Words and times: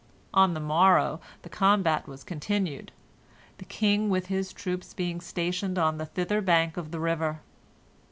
On 0.33 0.55
the 0.55 0.59
morrow 0.59 1.21
the 1.43 1.49
combat 1.49 2.07
was 2.07 2.23
continued, 2.23 2.91
the 3.59 3.65
king 3.65 4.09
with 4.09 4.25
his 4.33 4.51
troops 4.51 4.95
being 4.95 5.21
stationed 5.21 5.77
on 5.77 5.99
the 5.99 6.07
thither 6.07 6.41
bank 6.41 6.75
of 6.75 6.89
the 6.89 6.99
river. 6.99 7.41